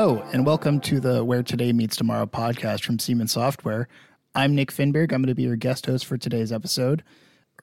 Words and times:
Hello, 0.00 0.26
and 0.32 0.46
welcome 0.46 0.80
to 0.80 0.98
the 0.98 1.22
Where 1.22 1.42
Today 1.42 1.74
Meets 1.74 1.94
Tomorrow 1.94 2.24
podcast 2.24 2.84
from 2.84 2.98
Siemens 2.98 3.32
Software. 3.32 3.86
I'm 4.34 4.54
Nick 4.54 4.72
Finberg. 4.72 5.12
I'm 5.12 5.20
going 5.20 5.26
to 5.26 5.34
be 5.34 5.42
your 5.42 5.56
guest 5.56 5.84
host 5.84 6.06
for 6.06 6.16
today's 6.16 6.52
episode. 6.52 7.04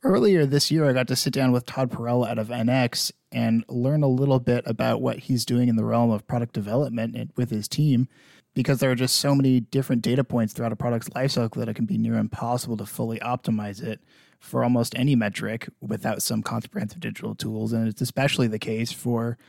Earlier 0.03 0.45
this 0.45 0.69
year, 0.69 0.87
I 0.87 0.93
got 0.93 1.07
to 1.07 1.15
sit 1.15 1.33
down 1.33 1.51
with 1.51 1.65
Todd 1.65 1.89
Perella 1.89 2.29
out 2.29 2.37
of 2.37 2.49
NX 2.49 3.11
and 3.31 3.65
learn 3.67 4.03
a 4.03 4.07
little 4.07 4.39
bit 4.39 4.61
about 4.67 5.01
what 5.01 5.17
he's 5.17 5.45
doing 5.45 5.67
in 5.67 5.77
the 5.77 5.83
realm 5.83 6.11
of 6.11 6.27
product 6.27 6.53
development 6.53 7.31
with 7.35 7.49
his 7.49 7.67
team 7.67 8.07
because 8.53 8.81
there 8.81 8.91
are 8.91 8.95
just 8.95 9.15
so 9.15 9.33
many 9.33 9.59
different 9.59 10.03
data 10.03 10.23
points 10.23 10.53
throughout 10.53 10.71
a 10.71 10.75
product's 10.75 11.09
lifecycle 11.09 11.55
that 11.55 11.69
it 11.69 11.75
can 11.75 11.87
be 11.87 11.97
near 11.97 12.19
impossible 12.19 12.77
to 12.77 12.85
fully 12.85 13.17
optimize 13.17 13.81
it 13.81 13.99
for 14.39 14.63
almost 14.63 14.93
any 14.95 15.15
metric 15.15 15.69
without 15.81 16.21
some 16.21 16.43
comprehensive 16.43 16.99
digital 16.99 17.33
tools. 17.33 17.73
And 17.73 17.87
it's 17.87 18.01
especially 18.01 18.47
the 18.47 18.59
case 18.59 18.91
for 18.91 19.39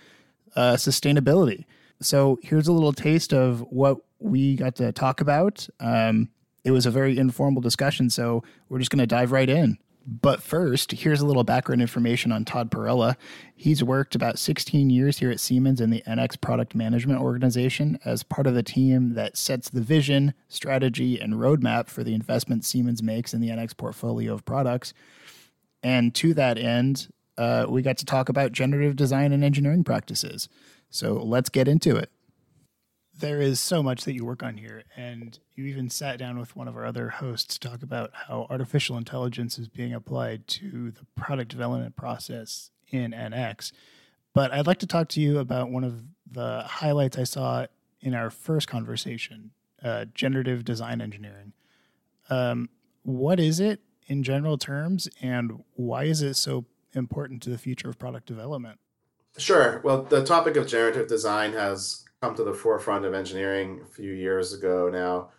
uh, 0.57 0.77
sustainability. 0.77 1.67
So 2.01 2.39
here's 2.43 2.69
a 2.69 2.73
little 2.73 2.93
taste 2.93 3.33
of 3.33 3.61
what 3.71 3.99
we 4.19 4.57
got 4.57 4.77
to 4.77 4.93
talk 4.93 5.21
about. 5.21 5.69
Um, 5.81 6.29
it 6.65 6.71
was 6.71 6.87
a 6.87 6.91
very 6.91 7.19
informal 7.19 7.63
discussion, 7.63 8.11
so 8.11 8.43
we're 8.69 8.79
just 8.79 8.91
going 8.91 9.01
to 9.01 9.07
dive 9.07 9.33
right 9.33 9.49
in. 9.49 9.79
But 10.11 10.43
first, 10.43 10.93
here's 10.93 11.21
a 11.21 11.27
little 11.27 11.45
background 11.45 11.83
information 11.83 12.33
on 12.33 12.47
Todd 12.47 12.71
Perella. 12.71 13.17
He's 13.55 13.85
worked 13.85 14.15
about 14.15 14.39
16 14.39 14.89
years 14.89 15.19
here 15.19 15.31
at 15.31 15.39
Siemens 15.39 15.83
in 15.83 15.91
the 15.91 16.03
NX 16.07 16.41
product 16.41 16.75
management 16.75 17.21
organization 17.21 17.99
as 18.07 18.23
part 18.23 18.47
of 18.47 18.55
the 18.55 18.63
team 18.63 19.13
that 19.15 19.37
sets 19.37 19.69
the 19.69 19.83
vision, 19.83 20.33
strategy, 20.49 21.21
and 21.21 21.35
roadmap 21.35 21.89
for 21.89 22.03
the 22.03 22.15
investment 22.15 22.65
Siemens 22.65 23.03
makes 23.03 23.35
in 23.35 23.43
the 23.43 23.51
NX 23.51 23.77
portfolio 23.77 24.33
of 24.33 24.47
products. 24.47 24.95
And 25.83 26.15
to 26.15 26.33
that 26.35 26.57
end, 26.57 27.09
uh, 27.37 27.67
we 27.69 27.83
got 27.83 27.99
to 27.99 28.07
talk 28.07 28.31
about 28.31 28.53
generative 28.53 28.97
design 28.97 29.33
and 29.33 29.45
engineering 29.45 29.85
practices. 29.85 30.49
So 30.91 31.15
let's 31.15 31.49
get 31.49 31.69
into 31.69 31.97
it. 31.97 32.11
There 33.19 33.41
is 33.41 33.59
so 33.59 33.83
much 33.83 34.05
that 34.05 34.15
you 34.15 34.25
work 34.25 34.45
on 34.45 34.59
here, 34.59 34.85
and 34.97 35.37
you 35.57 35.65
even 35.65 35.91
sat 35.91 36.19
down 36.19 36.39
with 36.39 36.55
one 36.55 36.69
of 36.69 36.77
our 36.77 36.87
other 36.87 37.09
hosts 37.09 37.59
to 37.59 37.69
talk 37.69 37.83
about 37.83 38.11
how 38.13 38.47
artificial 38.49 38.97
intelligence 38.97 39.59
is 39.59 39.69
being 39.69 39.93
applied 39.93 40.47
to 40.49 40.93
the 40.93 41.05
product 41.17 41.51
development 41.51 41.97
process 41.97 42.71
in 42.91 43.11
NX. 43.11 43.73
But 44.35 44.53
I'd 44.53 44.69
like 44.69 44.79
to 44.79 44.87
talk 44.87 45.09
to 45.11 45.21
you 45.21 45.39
about 45.39 45.71
one 45.71 45.83
of 45.83 46.05
the 46.31 46.63
highlights 46.63 47.19
I 47.19 47.25
saw 47.25 47.67
in 48.01 48.15
our 48.15 48.31
first 48.31 48.69
conversation 48.69 49.51
uh, 49.83 50.07
generative 50.15 50.65
design 50.65 51.01
engineering. 51.01 51.53
Um, 52.31 52.69
what 53.03 53.41
is 53.41 53.59
it 53.59 53.81
in 54.07 54.23
general 54.23 54.59
terms, 54.59 55.09
and 55.21 55.65
why 55.75 56.05
is 56.05 56.23
it 56.23 56.35
so 56.35 56.67
important 56.95 57.43
to 57.43 57.51
the 57.51 57.59
future 57.59 57.89
of 57.89 57.99
product 57.99 58.27
development? 58.27 58.79
Sure. 59.39 59.81
Well, 59.85 60.03
the 60.03 60.25
topic 60.25 60.57
of 60.57 60.67
generative 60.67 61.07
design 61.09 61.53
has 61.53 62.05
come 62.21 62.35
to 62.35 62.43
the 62.43 62.53
forefront 62.53 63.05
of 63.05 63.15
engineering 63.15 63.81
a 63.85 63.87
few 63.87 64.13
years 64.13 64.53
ago 64.53 64.91
now, 64.91 65.31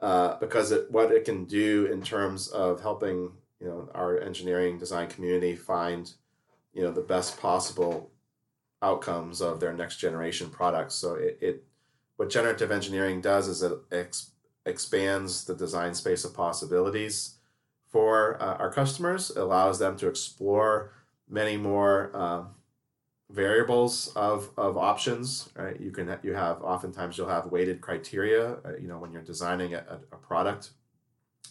uh, 0.00 0.38
because 0.38 0.70
it, 0.70 0.90
what 0.90 1.10
it 1.10 1.24
can 1.24 1.44
do 1.46 1.86
in 1.86 2.00
terms 2.00 2.46
of 2.48 2.80
helping 2.80 3.32
you 3.60 3.66
know 3.66 3.90
our 3.92 4.20
engineering 4.20 4.78
design 4.78 5.08
community 5.08 5.56
find 5.56 6.12
you 6.72 6.82
know 6.82 6.92
the 6.92 7.00
best 7.00 7.40
possible 7.40 8.12
outcomes 8.82 9.40
of 9.42 9.58
their 9.58 9.72
next 9.72 9.96
generation 9.96 10.48
products. 10.48 10.94
So 10.94 11.14
it, 11.14 11.38
it 11.40 11.64
what 12.16 12.30
generative 12.30 12.70
engineering 12.70 13.20
does 13.20 13.48
is 13.48 13.62
it 13.62 13.72
ex- 13.90 14.30
expands 14.64 15.44
the 15.44 15.56
design 15.56 15.94
space 15.94 16.24
of 16.24 16.34
possibilities 16.34 17.38
for 17.88 18.40
uh, 18.40 18.54
our 18.58 18.72
customers. 18.72 19.30
It 19.30 19.38
allows 19.38 19.80
them 19.80 19.96
to 19.96 20.08
explore 20.08 20.92
many 21.28 21.56
more. 21.56 22.12
Uh, 22.14 22.44
variables 23.32 24.12
of, 24.16 24.50
of 24.56 24.76
options 24.76 25.48
right? 25.54 25.80
You 25.80 25.90
can 25.90 26.18
you 26.22 26.34
have 26.34 26.62
oftentimes 26.62 27.16
you'll 27.16 27.28
have 27.28 27.46
weighted 27.46 27.80
criteria 27.80 28.54
uh, 28.64 28.76
you 28.80 28.88
know 28.88 28.98
when 28.98 29.12
you're 29.12 29.22
designing 29.22 29.74
a, 29.74 30.00
a 30.12 30.16
product. 30.16 30.70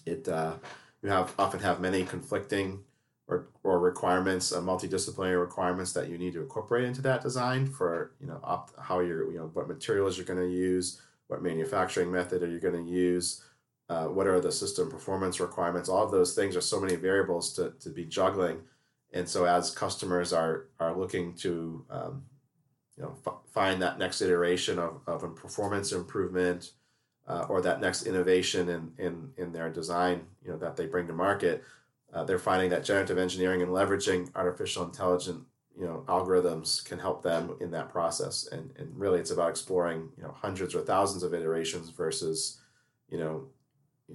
It 0.06 0.28
uh, 0.28 0.56
you 1.02 1.10
have 1.10 1.34
often 1.40 1.60
have 1.62 1.80
many 1.80 2.04
conflicting 2.04 2.84
or, 3.28 3.48
or 3.64 3.80
requirements 3.80 4.52
uh, 4.52 4.60
multidisciplinary 4.60 5.40
requirements 5.40 5.94
that 5.94 6.10
you 6.10 6.18
need 6.18 6.34
to 6.34 6.42
incorporate 6.42 6.86
into 6.86 7.02
that 7.04 7.22
design 7.22 7.68
for 7.68 8.12
you 8.20 8.28
know 8.28 8.40
opt, 8.44 8.74
how 8.80 9.00
you're 9.00 9.32
you 9.32 9.38
know 9.38 9.50
what 9.54 9.68
materials 9.68 10.18
you're 10.18 10.26
going 10.26 10.40
to 10.40 10.54
use 10.54 11.02
what 11.28 11.44
manufacturing 11.44 12.12
method 12.12 12.42
are 12.44 12.50
you 12.50 12.60
going 12.60 12.86
to 12.86 12.92
use 12.92 13.44
uh, 13.90 14.06
what 14.06 14.28
are 14.28 14.40
the 14.40 14.52
system 14.52 14.90
performance 14.90 15.40
requirements? 15.40 15.90
All 15.90 16.04
of 16.04 16.12
those 16.12 16.36
things 16.36 16.56
are 16.56 16.62
so 16.62 16.80
many 16.80 16.96
variables 16.96 17.54
to, 17.54 17.74
to 17.80 17.90
be 17.90 18.06
juggling 18.06 18.60
and 19.14 19.28
so 19.28 19.46
as 19.46 19.72
customers 19.72 20.34
are 20.34 20.68
are 20.80 20.98
looking 20.98 21.34
to 21.36 21.86
um, 21.90 22.24
you 22.98 23.04
know 23.04 23.16
f- 23.26 23.40
find 23.54 23.82
that 23.82 24.00
next 24.00 24.22
iteration 24.22 24.80
of, 24.80 25.02
of 25.08 25.24
a 25.24 25.30
performance 25.30 25.92
improvement 25.92 26.72
uh, 27.28 27.46
or 27.50 27.62
that 27.62 27.82
next 27.82 28.06
innovation 28.06 28.70
in, 28.70 28.92
in 28.98 29.32
in 29.38 29.52
their 29.52 29.70
design 29.70 30.22
you 30.44 30.52
know 30.52 30.58
that 30.58 30.76
they 30.76 30.86
bring 30.86 31.08
to 31.08 31.14
market 31.14 31.64
uh, 32.14 32.24
they're 32.24 32.40
finding 32.40 32.70
that 32.70 32.84
generative 32.84 33.18
engineering 33.18 33.62
and 33.62 33.72
leveraging 33.72 34.30
artificial 34.36 34.84
intelligence 34.84 35.46
you 35.80 35.86
know 35.86 36.04
algorithms 36.08 36.84
can 36.84 37.00
help 37.00 37.24
them 37.24 37.56
in 37.62 37.72
that 37.72 37.90
process. 37.90 38.48
And 38.52 38.72
and 38.78 38.92
really 39.00 39.20
it's 39.20 39.32
about 39.32 39.50
exploring 39.50 40.10
you 40.18 40.24
know 40.24 40.36
hundreds 40.36 40.76
or 40.76 40.82
thousands 40.82 41.24
of 41.24 41.34
iterations 41.34 41.90
versus 41.90 42.60
you 43.10 43.18
know 43.18 43.48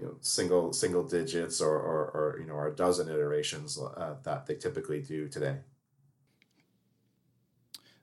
you 0.04 0.10
know 0.10 0.16
single 0.20 0.72
single 0.72 1.03
digits 1.03 1.60
or 1.60 1.76
or, 1.76 2.10
or 2.15 2.37
you 2.41 2.47
know 2.47 2.54
or 2.54 2.69
a 2.69 2.75
dozen 2.75 3.09
iterations 3.09 3.78
uh, 3.78 4.15
that 4.22 4.47
they 4.47 4.54
typically 4.54 5.00
do 5.00 5.28
today. 5.28 5.56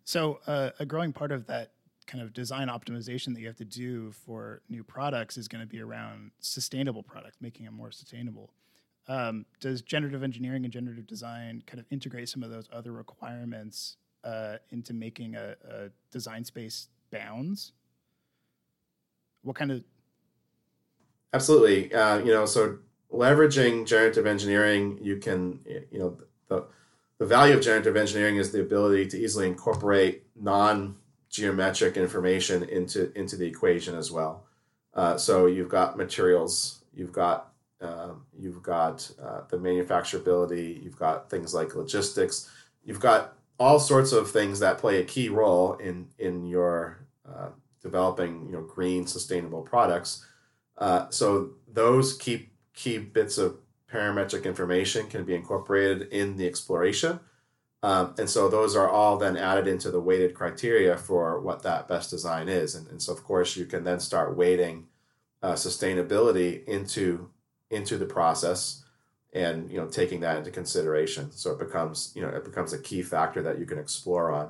So 0.03 0.39
uh, 0.47 0.71
a 0.79 0.85
growing 0.85 1.13
part 1.13 1.31
of 1.31 1.45
that 1.47 1.71
kind 2.07 2.23
of 2.23 2.33
design 2.33 2.67
optimization 2.67 3.33
that 3.33 3.39
you 3.39 3.47
have 3.47 3.55
to 3.57 3.65
do 3.65 4.11
for 4.11 4.61
new 4.67 4.83
products 4.83 5.37
is 5.37 5.47
going 5.47 5.61
to 5.61 5.67
be 5.67 5.79
around 5.79 6.31
sustainable 6.39 7.03
products, 7.03 7.37
making 7.39 7.65
them 7.65 7.75
more 7.75 7.91
sustainable. 7.91 8.51
Um, 9.07 9.45
does 9.59 9.81
generative 9.81 10.23
engineering 10.23 10.63
and 10.63 10.73
generative 10.73 11.07
design 11.07 11.63
kind 11.67 11.79
of 11.79 11.85
integrate 11.91 12.29
some 12.29 12.43
of 12.43 12.49
those 12.49 12.67
other 12.73 12.91
requirements 12.91 13.97
uh, 14.23 14.57
into 14.71 14.93
making 14.93 15.35
a, 15.35 15.55
a 15.69 15.89
design 16.11 16.43
space 16.43 16.89
bounds? 17.11 17.73
What 19.43 19.55
kind 19.55 19.71
of 19.71 19.83
Absolutely. 21.33 21.93
Uh, 21.93 22.17
you 22.19 22.31
know, 22.31 22.45
so 22.45 22.79
leveraging 23.11 23.85
generative 23.85 24.25
engineering, 24.25 24.99
you 25.01 25.17
can, 25.17 25.59
you 25.65 25.99
know, 25.99 26.17
the, 26.47 26.65
the 27.19 27.25
value 27.25 27.55
of 27.55 27.61
generative 27.61 27.95
engineering 27.95 28.37
is 28.37 28.51
the 28.51 28.61
ability 28.61 29.07
to 29.07 29.17
easily 29.17 29.47
incorporate 29.47 30.23
non 30.35 30.95
geometric 31.29 31.95
information 31.95 32.63
into, 32.63 33.11
into 33.17 33.37
the 33.37 33.45
equation 33.45 33.95
as 33.95 34.11
well. 34.11 34.45
Uh, 34.93 35.15
so 35.17 35.45
you've 35.45 35.69
got 35.69 35.97
materials, 35.97 36.83
you've 36.93 37.13
got, 37.13 37.53
uh, 37.81 38.09
you've 38.37 38.61
got 38.61 39.09
uh, 39.23 39.41
the 39.49 39.57
manufacturability, 39.57 40.83
you've 40.83 40.99
got 40.99 41.29
things 41.29 41.53
like 41.53 41.73
logistics, 41.75 42.49
you've 42.83 42.99
got 42.99 43.35
all 43.57 43.79
sorts 43.79 44.11
of 44.11 44.29
things 44.29 44.59
that 44.59 44.77
play 44.77 44.99
a 44.99 45.05
key 45.05 45.29
role 45.29 45.75
in, 45.75 46.07
in 46.19 46.45
your 46.45 47.05
uh, 47.25 47.47
developing, 47.81 48.45
you 48.47 48.51
know, 48.51 48.63
green, 48.63 49.07
sustainable 49.07 49.61
products 49.61 50.25
uh, 50.81 51.09
so 51.11 51.51
those 51.71 52.17
key 52.17 52.49
key 52.73 52.97
bits 52.97 53.37
of 53.37 53.59
parametric 53.91 54.45
information 54.45 55.07
can 55.07 55.23
be 55.23 55.35
incorporated 55.35 56.07
in 56.11 56.37
the 56.37 56.47
exploration. 56.47 57.19
Um, 57.83 58.15
and 58.17 58.29
so 58.29 58.47
those 58.47 58.75
are 58.75 58.89
all 58.89 59.17
then 59.17 59.37
added 59.37 59.67
into 59.67 59.91
the 59.91 59.99
weighted 59.99 60.33
criteria 60.33 60.97
for 60.97 61.39
what 61.39 61.63
that 61.63 61.87
best 61.87 62.09
design 62.09 62.49
is. 62.49 62.73
And, 62.73 62.87
and 62.87 63.01
so 63.01 63.13
of 63.13 63.23
course 63.23 63.55
you 63.55 63.65
can 63.65 63.83
then 63.83 63.99
start 63.99 64.35
weighting 64.35 64.87
uh, 65.43 65.53
sustainability 65.53 66.63
into 66.65 67.29
into 67.69 67.97
the 67.97 68.05
process 68.05 68.83
and 69.33 69.71
you 69.71 69.77
know 69.77 69.87
taking 69.87 70.21
that 70.21 70.37
into 70.37 70.49
consideration. 70.49 71.31
So 71.31 71.51
it 71.51 71.59
becomes 71.59 72.11
you 72.15 72.23
know 72.23 72.29
it 72.29 72.43
becomes 72.43 72.73
a 72.73 72.79
key 72.79 73.03
factor 73.03 73.43
that 73.43 73.59
you 73.59 73.67
can 73.67 73.77
explore 73.77 74.31
on. 74.31 74.49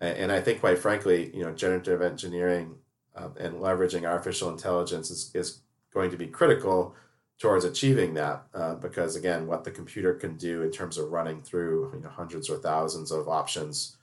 And, 0.00 0.16
and 0.16 0.32
I 0.32 0.40
think 0.40 0.60
quite 0.60 0.78
frankly, 0.78 1.34
you 1.34 1.42
know, 1.42 1.52
generative 1.52 2.02
engineering 2.02 2.76
um, 3.16 3.34
and 3.38 3.54
leveraging 3.56 4.04
artificial 4.04 4.48
intelligence 4.50 5.10
is, 5.10 5.30
is 5.34 5.60
going 5.92 6.10
to 6.10 6.16
be 6.16 6.26
critical 6.26 6.94
towards 7.38 7.64
achieving 7.64 8.14
that 8.14 8.44
uh, 8.54 8.74
because 8.76 9.16
again 9.16 9.46
what 9.46 9.64
the 9.64 9.70
computer 9.70 10.14
can 10.14 10.36
do 10.36 10.62
in 10.62 10.70
terms 10.70 10.96
of 10.96 11.10
running 11.10 11.42
through 11.42 11.92
you 11.94 12.00
know 12.00 12.08
hundreds 12.08 12.48
or 12.48 12.56
thousands 12.58 13.10
of 13.10 13.28
options 13.28 13.96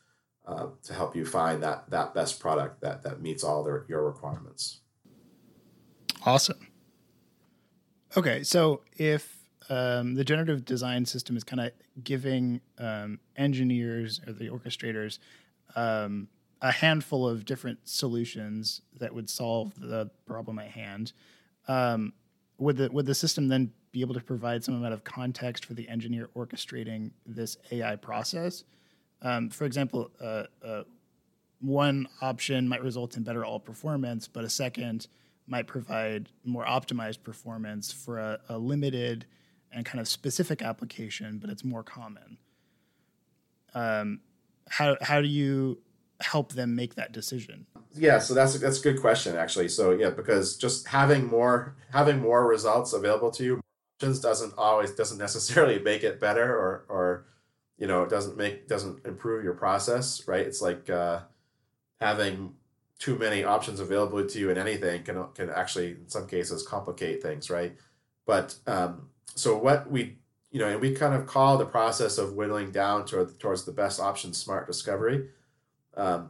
uh, 0.45 0.67
to 0.83 0.93
help 0.93 1.15
you 1.15 1.25
find 1.25 1.63
that 1.63 1.89
that 1.89 2.13
best 2.13 2.39
product 2.39 2.81
that 2.81 3.01
that 3.03 3.21
meets 3.21 3.43
all 3.43 3.63
their, 3.63 3.85
your 3.87 4.05
requirements. 4.05 4.81
Awesome. 6.25 6.67
Okay 8.17 8.43
so 8.43 8.81
if 8.97 9.37
um, 9.69 10.15
the 10.15 10.25
generative 10.25 10.65
design 10.65 11.05
system 11.05 11.37
is 11.37 11.43
kind 11.43 11.61
of 11.61 11.71
giving 12.03 12.59
um, 12.77 13.19
engineers 13.37 14.19
or 14.27 14.33
the 14.33 14.49
orchestrators 14.49 15.19
um, 15.75 16.27
a 16.61 16.71
handful 16.71 17.27
of 17.27 17.45
different 17.45 17.79
solutions 17.87 18.81
that 18.99 19.13
would 19.13 19.29
solve 19.29 19.79
the 19.79 20.09
problem 20.25 20.59
at 20.59 20.71
hand 20.71 21.13
um, 21.69 22.13
would 22.57 22.75
the 22.75 22.89
would 22.91 23.05
the 23.05 23.15
system 23.15 23.47
then 23.47 23.71
be 23.91 24.01
able 24.01 24.15
to 24.15 24.19
provide 24.19 24.63
some 24.63 24.75
amount 24.75 24.93
of 24.93 25.03
context 25.03 25.65
for 25.65 25.73
the 25.75 25.87
engineer 25.87 26.29
orchestrating 26.35 27.11
this 27.25 27.57
AI 27.71 27.95
process? 27.95 28.65
Um, 29.21 29.49
for 29.49 29.65
example, 29.65 30.11
uh, 30.19 30.43
uh, 30.65 30.83
one 31.61 32.07
option 32.21 32.67
might 32.67 32.83
result 32.83 33.17
in 33.17 33.23
better 33.23 33.45
all 33.45 33.59
performance, 33.59 34.27
but 34.27 34.43
a 34.43 34.49
second 34.49 35.07
might 35.47 35.67
provide 35.67 36.29
more 36.43 36.65
optimized 36.65 37.23
performance 37.23 37.91
for 37.91 38.17
a, 38.19 38.39
a 38.49 38.57
limited 38.57 39.25
and 39.71 39.85
kind 39.85 39.99
of 39.99 40.07
specific 40.07 40.61
application, 40.61 41.37
but 41.37 41.49
it's 41.49 41.63
more 41.63 41.83
common. 41.83 42.37
Um, 43.73 44.21
how 44.67 44.97
how 45.01 45.21
do 45.21 45.27
you 45.27 45.79
help 46.21 46.53
them 46.53 46.75
make 46.75 46.95
that 46.95 47.11
decision? 47.11 47.65
Yeah, 47.95 48.19
so 48.19 48.33
that's 48.33 48.57
that's 48.59 48.79
a 48.79 48.83
good 48.83 49.01
question 49.01 49.35
actually. 49.35 49.69
So 49.69 49.91
yeah, 49.91 50.11
because 50.11 50.57
just 50.57 50.87
having 50.87 51.25
more 51.25 51.75
having 51.91 52.19
more 52.19 52.47
results 52.47 52.93
available 52.93 53.31
to 53.31 53.43
you 53.43 53.61
options 53.99 54.19
doesn't 54.19 54.53
always 54.57 54.91
doesn't 54.91 55.17
necessarily 55.17 55.79
make 55.83 56.03
it 56.03 56.19
better 56.19 56.55
or 56.55 56.85
or 56.87 57.25
you 57.77 57.87
know 57.87 58.03
it 58.03 58.09
doesn't 58.09 58.37
make 58.37 58.67
doesn't 58.67 59.05
improve 59.05 59.43
your 59.43 59.53
process, 59.53 60.27
right? 60.27 60.45
It's 60.45 60.61
like 60.61 60.89
uh, 60.89 61.21
having 61.99 62.53
too 62.99 63.17
many 63.17 63.43
options 63.43 63.79
available 63.79 64.25
to 64.25 64.39
you 64.39 64.49
in 64.49 64.57
anything 64.57 65.03
can 65.03 65.25
can 65.33 65.49
actually 65.49 65.91
in 65.91 66.09
some 66.09 66.27
cases 66.27 66.65
complicate 66.65 67.21
things, 67.23 67.49
right? 67.49 67.75
But 68.25 68.55
um, 68.67 69.09
so 69.35 69.57
what 69.57 69.89
we 69.89 70.17
you 70.51 70.59
know, 70.59 70.67
and 70.67 70.81
we 70.81 70.95
kind 70.95 71.13
of 71.13 71.27
call 71.27 71.57
the 71.57 71.65
process 71.65 72.17
of 72.17 72.33
whittling 72.33 72.71
down 72.71 73.05
toward, 73.05 73.39
towards 73.39 73.65
the 73.65 73.71
best 73.71 73.99
option 73.99 74.33
smart 74.33 74.65
discovery. 74.65 75.29
Um, 75.95 76.29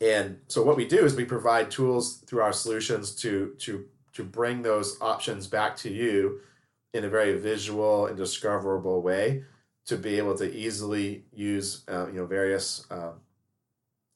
and 0.00 0.38
so 0.48 0.62
what 0.62 0.76
we 0.76 0.86
do 0.86 1.04
is 1.04 1.14
we 1.14 1.24
provide 1.24 1.70
tools 1.70 2.18
through 2.26 2.42
our 2.42 2.52
solutions 2.52 3.14
to 3.14 3.54
to 3.58 3.86
to 4.12 4.24
bring 4.24 4.62
those 4.62 5.00
options 5.00 5.46
back 5.46 5.76
to 5.76 5.90
you 5.90 6.40
in 6.94 7.04
a 7.04 7.08
very 7.08 7.38
visual 7.38 8.06
and 8.06 8.16
discoverable 8.16 9.02
way 9.02 9.44
to 9.86 9.96
be 9.96 10.16
able 10.16 10.36
to 10.36 10.52
easily 10.54 11.24
use 11.32 11.84
uh, 11.88 12.06
you 12.08 12.14
know 12.14 12.26
various 12.26 12.86
um, 12.90 13.14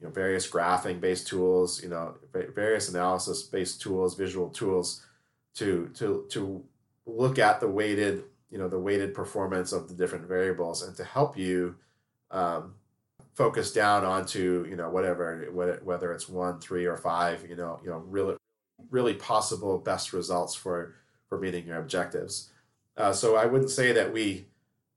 you 0.01 0.07
know 0.07 0.13
various 0.13 0.51
graphing 0.51 1.01
based 1.01 1.27
tools 1.27 1.83
you 1.83 1.89
know 1.89 2.15
various 2.33 2.89
analysis 2.89 3.43
based 3.43 3.81
tools 3.81 4.15
visual 4.15 4.49
tools 4.49 5.05
to 5.55 5.91
to 5.95 6.27
to 6.31 6.63
look 7.07 7.39
at 7.39 7.61
the 7.61 7.69
weighted 7.69 8.25
you 8.51 8.59
know 8.59 8.69
the 8.69 8.79
weighted 8.79 9.15
performance 9.15 9.73
of 9.73 9.89
the 9.89 9.95
different 9.95 10.27
variables 10.27 10.83
and 10.83 10.97
to 10.97 11.05
help 11.05 11.37
you 11.37 11.75
um, 12.31 12.75
focus 13.35 13.73
down 13.73 14.05
onto 14.05 14.67
you 14.69 14.77
know 14.77 14.91
whatever 14.91 15.49
whether 15.53 16.13
it's 16.13 16.29
one 16.29 16.61
three 16.61 16.85
or 16.85 16.97
five 16.97 17.47
you 17.49 17.57
know 17.57 17.81
you 17.83 17.91
know 17.91 17.99
really 17.99 18.37
really 18.91 19.15
possible 19.15 19.79
best 19.79 20.13
results 20.13 20.55
for 20.55 20.95
for 21.29 21.39
meeting 21.39 21.67
your 21.67 21.79
objectives. 21.79 22.51
Uh, 22.97 23.13
so 23.13 23.37
i 23.37 23.47
wouldn't 23.47 23.71
say 23.71 23.93
that 23.93 24.13
we 24.13 24.47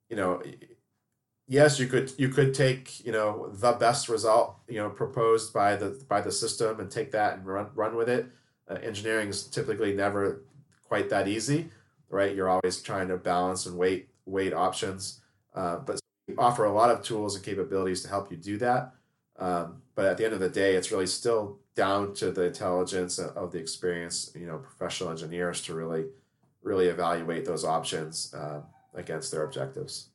you 0.09 0.15
know 0.15 0.41
yes 1.47 1.79
you 1.79 1.87
could 1.87 2.11
you 2.17 2.27
could 2.27 2.53
take 2.53 3.05
you 3.05 3.11
know 3.11 3.49
the 3.53 3.71
best 3.73 4.09
result 4.09 4.57
you 4.67 4.77
know 4.77 4.89
proposed 4.89 5.53
by 5.53 5.75
the 5.75 6.03
by 6.09 6.19
the 6.19 6.31
system 6.31 6.79
and 6.79 6.89
take 6.91 7.11
that 7.11 7.37
and 7.37 7.45
run 7.45 7.67
run 7.75 7.95
with 7.95 8.09
it. 8.09 8.27
Uh, 8.69 8.75
engineering 8.75 9.27
is 9.27 9.43
typically 9.43 9.93
never 9.93 10.41
quite 10.87 11.09
that 11.09 11.27
easy 11.27 11.69
right? 12.13 12.35
You're 12.35 12.49
always 12.49 12.81
trying 12.81 13.07
to 13.09 13.17
balance 13.17 13.65
and 13.65 13.77
weight 13.77 14.07
weight 14.25 14.53
options, 14.53 15.19
uh, 15.55 15.77
but 15.77 15.99
offer 16.37 16.65
a 16.65 16.73
lot 16.73 16.89
of 16.89 17.03
tools 17.03 17.35
and 17.35 17.43
capabilities 17.43 18.01
to 18.03 18.09
help 18.09 18.31
you 18.31 18.37
do 18.37 18.57
that. 18.57 18.93
Um, 19.37 19.81
but 19.95 20.05
at 20.05 20.17
the 20.17 20.25
end 20.25 20.33
of 20.33 20.39
the 20.39 20.49
day, 20.49 20.75
it's 20.75 20.91
really 20.91 21.07
still 21.07 21.59
down 21.75 22.13
to 22.15 22.31
the 22.31 22.43
intelligence 22.43 23.19
of 23.19 23.51
the 23.51 23.57
experience, 23.57 24.31
you 24.35 24.45
know, 24.45 24.57
professional 24.57 25.09
engineers 25.09 25.61
to 25.61 25.73
really, 25.73 26.05
really 26.61 26.87
evaluate 26.87 27.45
those 27.45 27.65
options 27.65 28.33
uh, 28.33 28.61
against 28.93 29.31
their 29.31 29.43
objectives. 29.43 30.09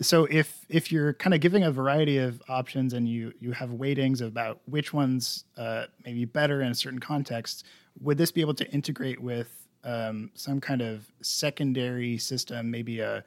So 0.00 0.26
if 0.30 0.64
if 0.68 0.92
you're 0.92 1.12
kind 1.14 1.34
of 1.34 1.40
giving 1.40 1.64
a 1.64 1.72
variety 1.72 2.18
of 2.18 2.40
options 2.48 2.92
and 2.92 3.08
you 3.08 3.32
you 3.40 3.50
have 3.52 3.70
weightings 3.70 4.20
about 4.20 4.60
which 4.66 4.92
ones 4.92 5.44
uh, 5.56 5.86
may 6.04 6.12
be 6.12 6.24
better 6.24 6.62
in 6.62 6.70
a 6.70 6.74
certain 6.74 7.00
context, 7.00 7.64
would 8.00 8.16
this 8.16 8.30
be 8.30 8.40
able 8.40 8.54
to 8.54 8.70
integrate 8.70 9.20
with 9.20 9.66
um, 9.82 10.30
some 10.34 10.60
kind 10.60 10.82
of 10.82 11.10
secondary 11.20 12.16
system, 12.16 12.70
maybe 12.70 13.00
a 13.00 13.24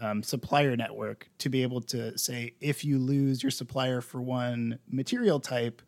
um, 0.00 0.22
supplier 0.22 0.76
network, 0.76 1.28
to 1.38 1.48
be 1.48 1.62
able 1.62 1.80
to 1.80 2.16
say 2.18 2.54
if 2.60 2.84
you 2.84 2.98
lose 2.98 3.42
your 3.42 3.50
supplier 3.50 4.00
for 4.00 4.20
one 4.20 4.78
material 4.90 5.40
type 5.40 5.82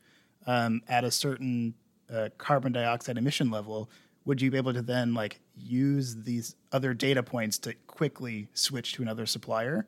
um, 0.46 0.80
at 0.88 1.04
a 1.04 1.10
certain 1.10 1.74
uh, 2.12 2.28
carbon 2.38 2.72
dioxide 2.72 3.18
emission 3.18 3.50
level, 3.50 3.90
would 4.24 4.40
you 4.40 4.50
be 4.50 4.56
able 4.56 4.74
to 4.74 4.82
then 4.82 5.14
like 5.14 5.40
use 5.56 6.16
these 6.16 6.56
other 6.72 6.94
data 6.94 7.22
points 7.22 7.58
to 7.58 7.74
quickly 7.86 8.48
switch 8.54 8.92
to 8.94 9.02
another 9.02 9.26
supplier? 9.26 9.86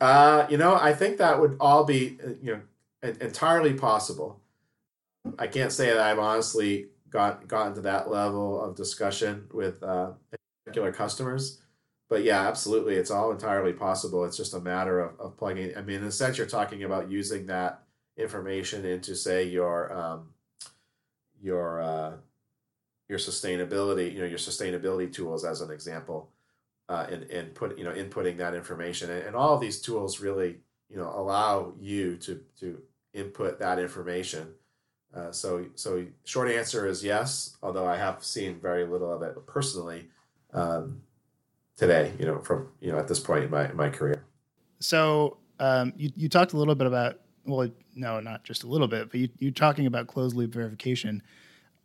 Uh, 0.00 0.46
you 0.48 0.56
know, 0.56 0.74
I 0.74 0.92
think 0.92 1.18
that 1.18 1.40
would 1.40 1.56
all 1.60 1.84
be 1.84 2.18
uh, 2.24 2.30
you 2.42 2.52
know 2.52 3.12
entirely 3.20 3.74
possible. 3.74 4.40
I 5.38 5.46
can't 5.46 5.72
say 5.72 5.86
that 5.86 6.00
I've 6.00 6.18
honestly 6.18 6.88
got 7.10 7.48
gotten 7.48 7.74
to 7.74 7.80
that 7.82 8.10
level 8.10 8.62
of 8.62 8.76
discussion 8.76 9.46
with 9.52 9.82
uh, 9.82 10.12
particular 10.64 10.92
customers. 10.92 11.60
But 12.10 12.24
yeah, 12.24 12.46
absolutely, 12.46 12.96
it's 12.96 13.10
all 13.10 13.30
entirely 13.30 13.72
possible. 13.72 14.24
It's 14.24 14.36
just 14.36 14.52
a 14.52 14.60
matter 14.60 15.00
of, 15.00 15.18
of 15.18 15.36
plugging. 15.38 15.74
I 15.76 15.80
mean, 15.80 16.00
in 16.00 16.04
a 16.04 16.12
sense, 16.12 16.36
you're 16.36 16.46
talking 16.46 16.82
about 16.82 17.10
using 17.10 17.46
that 17.46 17.84
information 18.18 18.84
into, 18.84 19.14
say, 19.14 19.44
your 19.44 19.90
um, 19.92 20.34
your 21.40 21.80
uh, 21.80 22.12
your 23.08 23.18
sustainability, 23.18 24.12
you 24.12 24.18
know, 24.18 24.26
your 24.26 24.38
sustainability 24.38 25.10
tools 25.10 25.44
as 25.44 25.62
an 25.62 25.70
example, 25.70 26.28
uh, 26.88 27.06
and 27.08 27.22
and 27.30 27.54
put 27.54 27.78
you 27.78 27.84
know 27.84 27.92
inputting 27.92 28.36
that 28.36 28.54
information, 28.54 29.08
and, 29.08 29.22
and 29.28 29.36
all 29.36 29.54
of 29.54 29.60
these 29.62 29.80
tools 29.80 30.20
really 30.20 30.58
you 30.90 30.96
know 30.96 31.10
allow 31.14 31.72
you 31.78 32.16
to 32.16 32.42
to 32.58 32.82
input 33.14 33.58
that 33.60 33.78
information 33.78 34.52
uh, 35.14 35.32
so, 35.32 35.66
so 35.74 36.06
short 36.24 36.50
answer 36.50 36.86
is 36.86 37.02
yes. 37.02 37.56
Although 37.62 37.86
I 37.86 37.96
have 37.96 38.22
seen 38.22 38.60
very 38.60 38.86
little 38.86 39.12
of 39.12 39.22
it 39.22 39.34
personally 39.46 40.08
um, 40.52 41.02
today. 41.80 42.12
You 42.18 42.26
know, 42.26 42.38
from 42.38 42.68
you 42.80 42.92
know 42.92 42.98
at 42.98 43.08
this 43.08 43.18
point 43.18 43.44
in 43.44 43.50
my 43.50 43.72
my 43.72 43.88
career. 43.88 44.24
So 44.78 45.38
um, 45.58 45.92
you 45.96 46.10
you 46.14 46.28
talked 46.28 46.52
a 46.52 46.56
little 46.56 46.76
bit 46.76 46.86
about 46.86 47.20
well, 47.44 47.68
no, 47.96 48.20
not 48.20 48.44
just 48.44 48.62
a 48.62 48.68
little 48.68 48.86
bit, 48.86 49.10
but 49.10 49.18
you 49.18 49.28
you 49.38 49.50
talking 49.50 49.86
about 49.86 50.06
closed 50.06 50.36
loop 50.36 50.52
verification. 50.52 51.22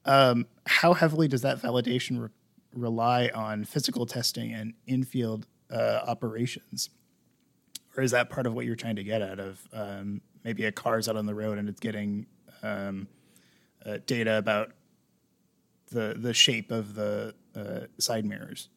Um, 0.06 0.46
how 0.68 0.94
heavily 0.94 1.28
does 1.28 1.42
that 1.42 1.60
validation 1.60 2.22
re- 2.22 2.30
rely 2.76 3.32
on 3.34 3.64
physical 3.64 4.06
testing 4.06 4.54
and 4.54 4.74
infield 4.86 5.48
uh, 5.72 6.02
operations, 6.06 6.90
or 7.98 8.04
is 8.04 8.12
that 8.12 8.30
part 8.30 8.46
of 8.46 8.54
what 8.54 8.66
you're 8.66 8.76
trying 8.76 8.98
to 8.98 9.04
get 9.04 9.22
out 9.24 9.40
of? 9.40 9.68
Um, 9.74 10.22
maybe 10.44 10.66
a 10.66 10.72
car's 10.72 11.10
out 11.10 11.16
on 11.16 11.26
the 11.26 11.34
road 11.34 11.58
and 11.58 11.68
it's 11.68 11.80
getting 11.80 12.28
um, 12.62 13.08
uh, 13.84 13.98
data 14.06 14.38
about 14.38 14.74
the 15.92 16.16
the 16.18 16.34
shape 16.34 16.72
of 16.72 16.96
the 16.96 17.34
uh, 17.56 17.88
side 17.98 18.26
mirrors? 18.26 18.70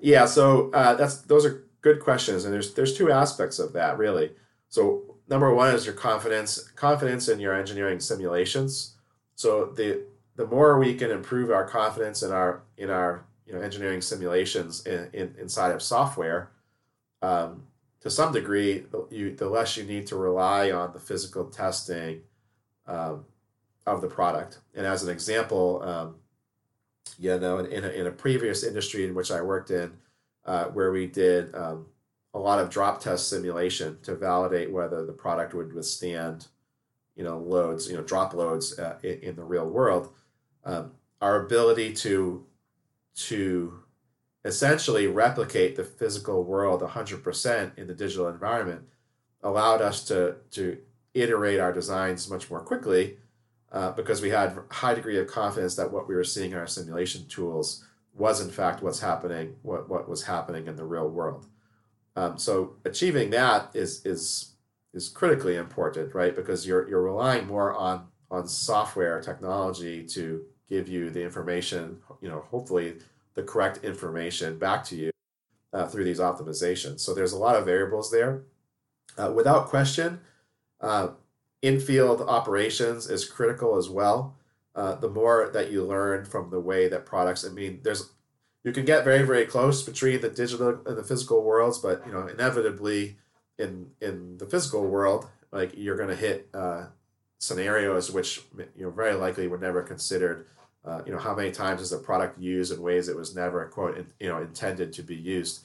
Yeah, 0.00 0.26
so 0.26 0.70
uh, 0.72 0.94
that's 0.94 1.18
those 1.22 1.44
are 1.46 1.64
good 1.80 2.00
questions, 2.00 2.44
and 2.44 2.52
there's 2.52 2.74
there's 2.74 2.96
two 2.96 3.10
aspects 3.10 3.58
of 3.58 3.72
that 3.72 3.98
really. 3.98 4.32
So 4.68 5.16
number 5.28 5.52
one 5.54 5.74
is 5.74 5.86
your 5.86 5.94
confidence 5.94 6.58
confidence 6.74 7.28
in 7.28 7.40
your 7.40 7.54
engineering 7.54 8.00
simulations. 8.00 8.96
So 9.34 9.66
the 9.66 10.04
the 10.36 10.46
more 10.46 10.78
we 10.78 10.94
can 10.94 11.10
improve 11.10 11.50
our 11.50 11.66
confidence 11.66 12.22
in 12.22 12.32
our 12.32 12.62
in 12.76 12.90
our 12.90 13.24
you 13.46 13.54
know 13.54 13.60
engineering 13.60 14.00
simulations 14.00 14.86
in, 14.86 15.08
in 15.12 15.34
inside 15.38 15.72
of 15.72 15.82
software, 15.82 16.50
um, 17.22 17.64
to 18.00 18.10
some 18.10 18.32
degree, 18.32 18.80
the, 18.90 19.06
you, 19.10 19.34
the 19.34 19.48
less 19.48 19.76
you 19.76 19.84
need 19.84 20.06
to 20.08 20.16
rely 20.16 20.70
on 20.70 20.92
the 20.92 21.00
physical 21.00 21.46
testing 21.46 22.22
um, 22.86 23.24
of 23.86 24.00
the 24.00 24.08
product. 24.08 24.58
And 24.74 24.86
as 24.86 25.02
an 25.02 25.10
example, 25.10 25.82
um, 25.82 26.16
you 27.18 27.38
know, 27.38 27.58
in, 27.58 27.66
in 27.66 27.84
a, 27.84 27.88
in, 27.88 28.06
a, 28.06 28.10
previous 28.10 28.62
industry 28.62 29.04
in 29.04 29.14
which 29.14 29.30
I 29.30 29.40
worked 29.40 29.70
in, 29.70 29.92
uh, 30.44 30.64
where 30.66 30.92
we 30.92 31.06
did 31.06 31.54
um, 31.54 31.86
a 32.34 32.38
lot 32.38 32.58
of 32.58 32.70
drop 32.70 33.00
test 33.00 33.28
simulation 33.28 33.98
to 34.02 34.14
validate 34.14 34.70
whether 34.70 35.04
the 35.04 35.12
product 35.12 35.54
would 35.54 35.72
withstand, 35.72 36.46
you 37.14 37.24
know, 37.24 37.38
loads, 37.38 37.88
you 37.88 37.96
know, 37.96 38.02
drop 38.02 38.34
loads 38.34 38.78
uh, 38.78 38.98
in, 39.02 39.18
in, 39.20 39.36
the 39.36 39.44
real 39.44 39.68
world. 39.68 40.12
Um, 40.64 40.92
our 41.20 41.44
ability 41.44 41.94
to 41.94 42.44
to 43.14 43.80
essentially 44.44 45.06
replicate 45.06 45.74
the 45.74 45.84
physical 45.84 46.44
world 46.44 46.82
100% 46.82 47.78
in 47.78 47.86
the 47.86 47.94
digital 47.94 48.28
environment 48.28 48.82
allowed 49.42 49.80
us 49.80 50.04
to 50.04 50.36
to 50.50 50.78
iterate 51.14 51.58
our 51.58 51.72
designs 51.72 52.28
much 52.28 52.50
more 52.50 52.60
quickly 52.60 53.16
uh, 53.76 53.92
because 53.92 54.22
we 54.22 54.30
had 54.30 54.58
high 54.70 54.94
degree 54.94 55.18
of 55.18 55.26
confidence 55.26 55.76
that 55.76 55.92
what 55.92 56.08
we 56.08 56.14
were 56.14 56.24
seeing 56.24 56.52
in 56.52 56.56
our 56.56 56.66
simulation 56.66 57.26
tools 57.26 57.84
was 58.14 58.40
in 58.40 58.50
fact 58.50 58.82
what's 58.82 59.00
happening, 59.00 59.54
what, 59.60 59.86
what 59.90 60.08
was 60.08 60.22
happening 60.22 60.66
in 60.66 60.76
the 60.76 60.84
real 60.84 61.06
world. 61.06 61.46
Um, 62.16 62.38
so 62.38 62.76
achieving 62.86 63.28
that 63.30 63.70
is 63.74 64.04
is 64.06 64.54
is 64.94 65.10
critically 65.10 65.56
important, 65.56 66.14
right? 66.14 66.34
Because 66.34 66.66
you're 66.66 66.88
you're 66.88 67.02
relying 67.02 67.46
more 67.46 67.74
on 67.74 68.06
on 68.30 68.48
software 68.48 69.20
technology 69.20 70.02
to 70.04 70.46
give 70.70 70.88
you 70.88 71.10
the 71.10 71.22
information, 71.22 71.98
you 72.22 72.30
know, 72.30 72.46
hopefully 72.50 72.94
the 73.34 73.42
correct 73.42 73.84
information 73.84 74.58
back 74.58 74.84
to 74.84 74.96
you 74.96 75.10
uh, 75.74 75.86
through 75.86 76.04
these 76.04 76.18
optimizations. 76.18 77.00
So 77.00 77.12
there's 77.12 77.34
a 77.34 77.38
lot 77.38 77.56
of 77.56 77.66
variables 77.66 78.10
there. 78.10 78.44
Uh, 79.18 79.32
without 79.36 79.66
question, 79.66 80.20
uh, 80.80 81.08
in-field 81.66 82.22
operations 82.22 83.10
is 83.10 83.24
critical 83.24 83.76
as 83.76 83.88
well. 83.88 84.36
Uh, 84.74 84.94
the 84.94 85.08
more 85.08 85.50
that 85.52 85.72
you 85.72 85.82
learn 85.82 86.24
from 86.24 86.50
the 86.50 86.60
way 86.60 86.86
that 86.88 87.06
products, 87.06 87.44
I 87.44 87.48
mean, 87.48 87.80
there's 87.82 88.10
you 88.62 88.72
can 88.72 88.84
get 88.84 89.04
very 89.04 89.22
very 89.22 89.46
close 89.46 89.82
between 89.82 90.20
the 90.20 90.28
digital 90.28 90.80
and 90.84 90.98
the 90.98 91.04
physical 91.04 91.42
worlds, 91.42 91.78
but 91.78 92.02
you 92.06 92.12
know 92.12 92.26
inevitably 92.26 93.16
in 93.58 93.90
in 94.00 94.36
the 94.38 94.46
physical 94.46 94.86
world, 94.86 95.26
like 95.50 95.72
you're 95.76 95.96
going 95.96 96.10
to 96.10 96.16
hit 96.16 96.48
uh, 96.52 96.86
scenarios 97.38 98.10
which 98.10 98.42
you 98.76 98.84
know 98.84 98.90
very 98.90 99.14
likely 99.14 99.48
were 99.48 99.58
never 99.58 99.82
considered. 99.82 100.46
Uh, 100.84 101.00
you 101.06 101.12
know 101.12 101.18
how 101.18 101.34
many 101.34 101.50
times 101.50 101.80
is 101.80 101.92
a 101.92 101.98
product 101.98 102.38
used 102.38 102.72
in 102.72 102.82
ways 102.82 103.08
it 103.08 103.16
was 103.16 103.34
never 103.34 103.64
quote 103.66 103.96
in, 103.96 104.06
you 104.20 104.28
know 104.28 104.38
intended 104.38 104.92
to 104.92 105.02
be 105.02 105.16
used. 105.16 105.60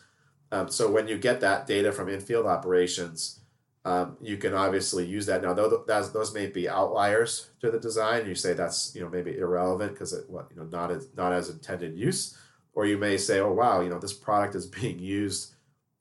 Um, 0.54 0.70
so 0.70 0.90
when 0.90 1.08
you 1.08 1.18
get 1.18 1.42
that 1.42 1.68
data 1.68 1.92
from 1.92 2.08
in-field 2.08 2.46
operations, 2.46 3.41
um, 3.84 4.18
you 4.22 4.38
can 4.38 4.54
obviously 4.54 5.06
use 5.06 5.26
that. 5.26 5.42
Now, 5.42 5.54
those, 5.54 6.12
those 6.14 6.34
may 6.34 6.48
be 6.48 6.70
outliers 6.70 7.50
to 7.62 7.72
the 7.72 7.80
design. 7.80 8.28
You 8.28 8.36
say 8.36 8.54
that's 8.54 8.94
you 8.94 9.02
know 9.02 9.10
maybe 9.10 9.38
irrelevant 9.38 9.94
because 9.94 10.14
it 10.14 10.30
what 10.30 10.48
you 10.52 10.58
know 10.58 10.68
not 10.68 10.92
as 10.92 11.08
not 11.18 11.34
as 11.34 11.50
intended 11.50 11.98
use, 11.98 12.38
or 12.74 12.86
you 12.86 12.98
may 12.98 13.18
say, 13.18 13.40
oh 13.40 13.52
wow, 13.52 13.82
you 13.82 13.90
know 13.90 14.00
this 14.00 14.14
product 14.14 14.56
is 14.56 14.66
being 14.82 15.00
used 15.00 15.54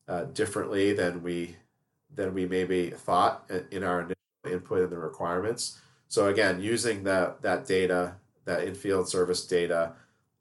uh, 0.09 0.25
differently 0.25 0.93
than 0.93 1.23
we 1.23 1.57
than 2.15 2.35
we 2.35 2.47
maybe 2.47 2.91
thought 2.91 3.51
in 3.71 3.83
our 3.83 4.01
initial 4.01 4.17
input 4.51 4.83
in 4.83 4.91
the 4.91 4.99
requirements. 4.99 5.81
So 6.09 6.27
again, 6.27 6.61
using 6.61 7.05
that 7.05 7.41
that 7.41 7.67
data, 7.67 8.17
that 8.45 8.65
in-field 8.65 9.09
service 9.09 9.47
data, 9.47 9.93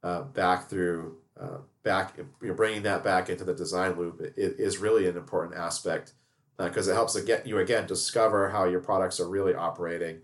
uh, 0.04 0.24
back 0.24 0.68
through 0.68 1.16
uh, 1.40 1.60
back 1.84 2.18
you 2.18 2.50
know, 2.50 2.54
bringing 2.54 2.84
that 2.84 3.02
back 3.02 3.30
into 3.30 3.46
the 3.46 3.54
design 3.54 3.98
loop 3.98 4.20
is 4.36 4.78
really 4.80 5.08
an 5.08 5.16
important 5.16 5.58
aspect 5.58 6.14
because 6.60 6.88
uh, 6.88 6.92
it 6.92 6.96
helps 6.96 7.20
get 7.22 7.48
you 7.48 7.60
again 7.60 7.88
discover 7.88 8.50
how 8.50 8.66
your 8.66 8.82
products 8.82 9.20
are 9.20 9.30
really 9.30 9.56
operating, 9.56 10.20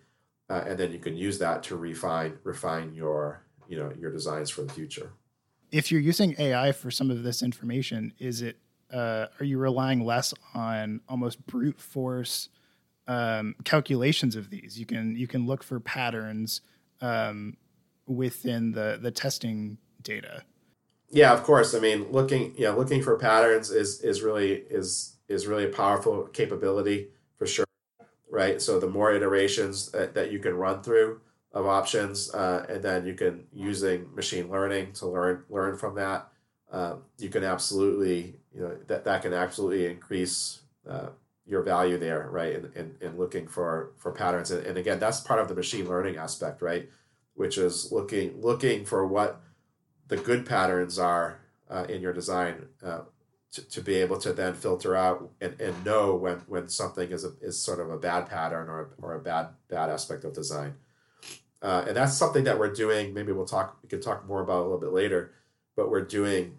uh, 0.50 0.64
and 0.68 0.78
then 0.78 0.92
you 0.92 1.00
can 1.00 1.16
use 1.16 1.40
that 1.40 1.64
to 1.64 1.76
refine 1.76 2.38
refine 2.44 2.94
your 2.94 3.44
you 3.68 3.78
know 3.78 3.92
your 3.98 4.12
designs 4.12 4.50
for 4.50 4.64
the 4.64 4.74
future. 4.74 5.14
If 5.72 5.92
you're 5.92 6.02
using 6.02 6.36
AI 6.38 6.72
for 6.72 6.92
some 6.92 7.10
of 7.10 7.24
this 7.24 7.42
information, 7.42 8.14
is 8.20 8.42
it 8.42 8.58
uh, 8.94 9.28
are 9.40 9.46
you 9.46 9.58
relying 9.58 10.06
less 10.06 10.34
on 10.54 11.02
almost 11.10 11.46
brute 11.48 11.80
force 11.80 12.50
um, 13.08 13.56
calculations 13.64 14.36
of 14.36 14.50
these? 14.50 14.78
You 14.78 14.86
can 14.86 15.16
you 15.16 15.28
can 15.28 15.48
look 15.48 15.64
for 15.64 15.80
patterns 15.80 16.62
um, 17.02 17.56
within 18.08 18.74
the 18.74 19.00
the 19.02 19.12
testing 19.12 19.78
data. 20.02 20.44
Yeah, 21.16 21.32
of 21.32 21.44
course. 21.44 21.74
I 21.74 21.80
mean, 21.80 22.12
looking 22.12 22.54
yeah, 22.58 22.72
looking 22.72 23.02
for 23.02 23.18
patterns 23.18 23.72
is 23.72 24.02
is 24.02 24.22
really 24.22 24.52
is 24.70 25.16
is 25.30 25.48
really 25.48 25.64
a 25.64 25.70
powerful 25.70 26.24
capability 26.28 27.08
for 27.38 27.48
sure, 27.48 27.66
right? 28.30 28.62
So 28.62 28.80
the 28.80 28.90
more 28.90 29.14
iterations 29.14 29.92
that, 29.92 30.14
that 30.16 30.32
you 30.32 30.40
can 30.40 30.56
run 30.56 30.84
through 30.84 31.22
of 31.54 31.68
options, 31.68 32.34
uh, 32.36 32.66
and 32.70 32.84
then 32.84 33.06
you 33.06 33.16
can 33.16 33.46
using 33.54 34.14
machine 34.16 34.50
learning 34.50 34.94
to 34.96 35.08
learn 35.08 35.46
learn 35.50 35.78
from 35.78 35.96
that, 35.96 36.28
uh, 36.72 36.96
you 37.20 37.30
can 37.30 37.46
absolutely 37.46 38.36
you 38.54 38.62
know 38.62 38.78
that 38.88 39.06
that 39.06 39.22
can 39.24 39.34
absolutely 39.34 39.86
increase 39.88 40.64
uh, 40.90 41.10
your 41.46 41.64
value 41.64 41.98
there, 41.98 42.30
right? 42.32 42.56
In, 42.56 42.72
in, 42.76 42.96
in 43.02 43.18
looking 43.18 43.48
for 43.48 43.94
for 43.98 44.12
patterns, 44.12 44.52
and, 44.52 44.66
and 44.68 44.78
again, 44.78 45.00
that's 45.00 45.22
part 45.22 45.40
of 45.42 45.48
the 45.50 45.56
machine 45.56 45.88
learning 45.88 46.18
aspect, 46.18 46.62
right? 46.62 46.90
Which 47.36 47.58
is 47.58 47.92
looking 47.92 48.42
looking 48.42 48.86
for 48.86 49.08
what 49.08 49.42
the 50.08 50.18
good 50.18 50.46
patterns 50.46 51.00
are 51.00 51.40
uh, 51.70 51.86
in 51.90 52.02
your 52.02 52.14
design 52.14 52.68
uh, 52.84 53.02
to, 53.52 53.70
to 53.70 53.82
be 53.82 53.96
able 53.96 54.18
to 54.20 54.34
then 54.34 54.54
filter 54.54 54.96
out 54.96 55.30
and, 55.42 55.60
and 55.60 55.86
know 55.86 56.16
when, 56.16 56.38
when 56.48 56.68
something 56.68 57.12
is 57.12 57.24
a, 57.24 57.32
is 57.42 57.60
sort 57.60 57.80
of 57.80 57.90
a 57.90 57.98
bad 57.98 58.28
pattern 58.28 58.70
or, 58.70 58.92
or 59.02 59.16
a 59.16 59.22
bad 59.22 59.48
bad 59.70 59.90
aspect 59.90 60.24
of 60.24 60.34
design. 60.34 60.76
Uh, 61.62 61.86
and 61.88 61.96
that's 61.96 62.16
something 62.16 62.44
that 62.44 62.60
we're 62.60 62.74
doing. 62.74 63.14
Maybe 63.14 63.32
we'll 63.32 63.46
talk. 63.46 63.78
We 63.82 63.90
can 63.90 64.02
talk 64.02 64.28
more 64.28 64.42
about 64.42 64.60
a 64.60 64.64
little 64.64 64.80
bit 64.80 64.92
later. 64.92 65.34
But 65.76 65.90
we're 65.90 66.06
doing, 66.06 66.58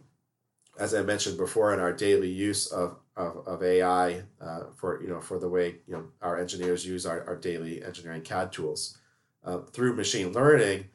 as 0.79 0.95
I 0.95 1.03
mentioned 1.03 1.39
before, 1.39 1.73
in 1.73 1.81
our 1.81 1.93
daily 1.93 2.31
use 2.31 2.67
of 2.67 2.97
of, 3.17 3.47
of 3.47 3.63
AI 3.63 4.23
uh, 4.41 4.65
for 4.75 5.03
you 5.03 5.09
know 5.09 5.21
for 5.21 5.39
the 5.39 5.49
way 5.49 5.77
you 5.87 5.95
know 5.95 6.05
our 6.21 6.39
engineers 6.39 6.87
use 6.87 7.07
our, 7.07 7.25
our 7.27 7.37
daily 7.37 7.83
engineering 7.85 8.23
CAD 8.23 8.53
tools 8.53 8.99
uh, 9.45 9.59
through 9.59 9.95
machine 9.97 10.33
learning. 10.33 10.87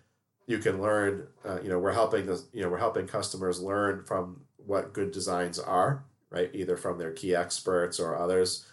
You 0.51 0.59
can 0.59 0.81
learn. 0.81 1.27
Uh, 1.45 1.61
you 1.61 1.69
know, 1.69 1.79
we're 1.79 1.93
helping 1.93 2.25
the 2.25 2.43
you 2.51 2.61
know 2.61 2.69
we're 2.69 2.77
helping 2.77 3.07
customers 3.07 3.61
learn 3.61 4.03
from 4.03 4.41
what 4.57 4.93
good 4.93 5.11
designs 5.11 5.59
are, 5.59 6.03
right? 6.29 6.49
Either 6.53 6.77
from 6.77 6.97
their 6.97 7.11
key 7.11 7.35
experts 7.35 7.99
or 7.99 8.15
others. 8.15 8.65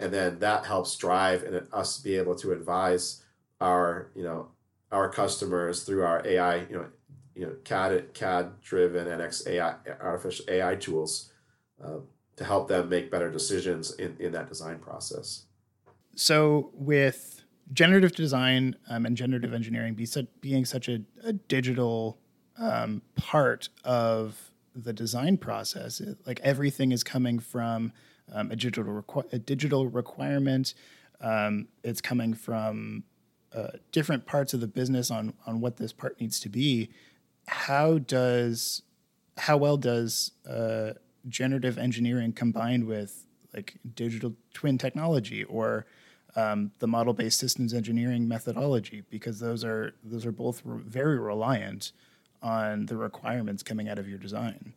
And 0.00 0.12
then 0.12 0.38
that 0.38 0.64
helps 0.64 0.96
drive 0.96 1.42
and 1.42 1.66
us 1.72 1.98
be 1.98 2.16
able 2.16 2.36
to 2.36 2.52
advise 2.52 3.22
our, 3.60 4.10
you 4.14 4.22
know, 4.22 4.48
our 4.92 5.10
customers 5.10 5.82
through 5.82 6.04
our 6.04 6.24
AI, 6.26 6.56
you 6.56 6.76
know, 6.76 6.86
you 7.34 7.46
know, 7.46 7.56
CAD 7.64 8.14
CAD 8.14 8.60
driven 8.60 9.06
NX 9.06 9.46
AI 9.48 9.74
artificial 10.00 10.44
AI 10.48 10.76
tools 10.76 11.32
uh, 11.84 11.98
to 12.36 12.44
help 12.44 12.68
them 12.68 12.88
make 12.88 13.10
better 13.10 13.30
decisions 13.30 13.94
in, 13.96 14.16
in 14.18 14.32
that 14.32 14.48
design 14.48 14.78
process. 14.78 15.44
So 16.14 16.70
with 16.72 17.37
generative 17.72 18.14
design 18.14 18.76
um, 18.88 19.06
and 19.06 19.16
generative 19.16 19.52
engineering 19.52 19.94
be 19.94 20.06
being 20.40 20.64
such 20.64 20.88
a, 20.88 21.00
a 21.24 21.32
digital 21.32 22.18
um, 22.58 23.02
part 23.16 23.68
of 23.84 24.50
the 24.74 24.92
design 24.92 25.36
process. 25.36 26.00
It, 26.00 26.18
like 26.26 26.40
everything 26.40 26.92
is 26.92 27.04
coming 27.04 27.38
from 27.38 27.92
um, 28.32 28.50
a 28.50 28.56
digital 28.56 28.84
requ- 28.84 29.32
a 29.32 29.38
digital 29.38 29.86
requirement. 29.86 30.74
Um, 31.20 31.68
it's 31.82 32.00
coming 32.00 32.34
from 32.34 33.04
uh, 33.54 33.68
different 33.92 34.26
parts 34.26 34.54
of 34.54 34.60
the 34.60 34.68
business 34.68 35.10
on 35.10 35.34
on 35.46 35.60
what 35.60 35.76
this 35.76 35.92
part 35.92 36.20
needs 36.20 36.40
to 36.40 36.48
be. 36.48 36.90
How 37.46 37.98
does 37.98 38.82
how 39.36 39.56
well 39.56 39.76
does 39.76 40.32
uh, 40.48 40.92
generative 41.28 41.78
engineering 41.78 42.32
combined 42.32 42.84
with 42.84 43.26
like 43.54 43.76
digital 43.94 44.34
twin 44.52 44.78
technology 44.78 45.44
or 45.44 45.86
um, 46.38 46.70
the 46.78 46.86
model-based 46.86 47.38
systems 47.38 47.74
engineering 47.74 48.28
methodology 48.28 49.02
because 49.10 49.40
those 49.40 49.64
are 49.64 49.94
those 50.04 50.24
are 50.24 50.32
both 50.32 50.62
re- 50.64 50.80
very 50.86 51.18
reliant 51.18 51.90
on 52.42 52.86
the 52.86 52.96
requirements 52.96 53.64
coming 53.64 53.88
out 53.88 53.98
of 53.98 54.08
your 54.08 54.18
design? 54.18 54.72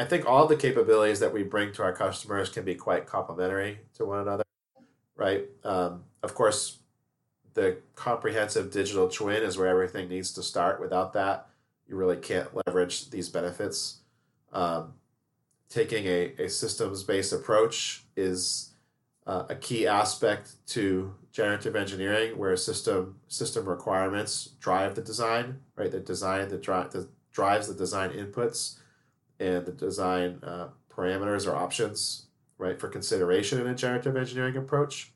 I 0.00 0.04
think 0.04 0.26
all 0.26 0.46
the 0.46 0.56
capabilities 0.56 1.20
that 1.20 1.32
we 1.32 1.44
bring 1.44 1.72
to 1.74 1.82
our 1.82 1.92
customers 1.92 2.48
can 2.48 2.64
be 2.64 2.74
quite 2.74 3.06
complementary 3.06 3.78
to 3.94 4.04
one 4.04 4.18
another, 4.18 4.44
right? 5.14 5.44
Um, 5.64 6.04
of 6.24 6.34
course, 6.34 6.78
the 7.54 7.78
comprehensive 7.94 8.72
digital 8.72 9.08
twin 9.08 9.44
is 9.44 9.56
where 9.56 9.68
everything 9.68 10.08
needs 10.08 10.32
to 10.32 10.42
start. 10.42 10.80
Without 10.80 11.12
that, 11.12 11.48
you 11.86 11.94
really 11.94 12.16
can't 12.16 12.48
leverage 12.66 13.10
these 13.10 13.28
benefits. 13.28 13.98
Um, 14.52 14.94
taking 15.68 16.06
a, 16.06 16.34
a 16.38 16.48
systems 16.48 17.04
based 17.04 17.32
approach 17.32 18.04
is 18.16 18.67
uh, 19.28 19.44
a 19.50 19.54
key 19.54 19.86
aspect 19.86 20.54
to 20.66 21.14
generative 21.32 21.76
engineering, 21.76 22.38
where 22.38 22.56
system 22.56 23.20
system 23.28 23.68
requirements 23.68 24.52
drive 24.58 24.94
the 24.94 25.02
design, 25.02 25.60
right? 25.76 25.92
The 25.92 26.00
design 26.00 26.48
that, 26.48 26.62
dri- 26.62 26.88
that 26.90 27.08
drives 27.30 27.68
the 27.68 27.74
design 27.74 28.10
inputs 28.10 28.78
and 29.38 29.66
the 29.66 29.72
design 29.72 30.40
uh, 30.42 30.68
parameters 30.90 31.46
or 31.46 31.54
options, 31.54 32.26
right, 32.56 32.80
for 32.80 32.88
consideration 32.88 33.60
in 33.60 33.66
a 33.66 33.74
generative 33.74 34.16
engineering 34.16 34.56
approach. 34.56 35.12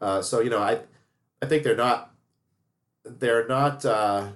Uh, 0.00 0.20
so 0.20 0.40
you 0.40 0.50
know, 0.50 0.60
I 0.60 0.80
I 1.40 1.46
think 1.46 1.62
they're 1.62 1.76
not 1.76 2.12
they're 3.04 3.46
not 3.46 3.84
uh, 3.84 4.28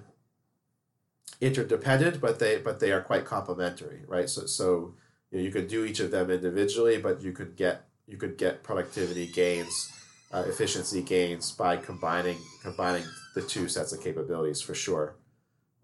interdependent, 1.41 2.21
but 2.21 2.39
they 2.39 2.59
but 2.59 2.79
they 2.79 2.93
are 2.93 3.03
quite 3.03 3.25
complementary, 3.25 4.05
right? 4.07 4.31
So 4.31 4.47
so 4.47 4.95
you, 5.33 5.39
know, 5.39 5.45
you 5.45 5.51
could 5.51 5.67
do 5.67 5.85
each 5.85 5.99
of 5.99 6.13
them 6.13 6.31
individually, 6.31 6.99
but 6.99 7.23
you 7.23 7.33
could 7.33 7.57
get 7.57 7.90
you 8.11 8.17
could 8.17 8.37
get 8.37 8.63
productivity 8.63 9.29
gains, 9.29 9.93
uh, 10.33 10.43
efficiency 10.47 11.01
gains 11.01 11.53
by 11.53 11.77
combining 11.77 12.37
combining 12.63 13.05
the 13.35 13.43
two 13.43 13.69
sets 13.69 13.93
of 13.93 14.03
capabilities 14.03 14.61
for 14.61 14.75
sure. 14.75 15.17